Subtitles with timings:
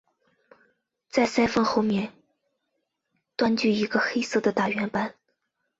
[1.09, 2.13] 在鳃缝后面上
[3.35, 5.13] 端据一个黑色大圆斑。